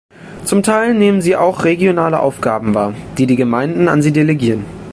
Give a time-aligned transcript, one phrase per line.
[0.45, 4.65] Zum Teil nehmen sie auch regionale Aufgaben wahr, die die Gemeinden an sie delegieren.